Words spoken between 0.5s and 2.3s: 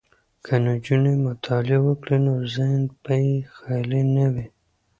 نجونې مطالعه وکړي